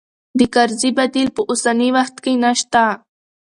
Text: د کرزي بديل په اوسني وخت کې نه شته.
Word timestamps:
د 0.39 0.41
کرزي 0.53 0.89
بديل 0.97 1.29
په 1.35 1.41
اوسني 1.49 1.89
وخت 1.95 2.15
کې 2.23 2.33
نه 2.43 2.51
شته. 2.59 2.85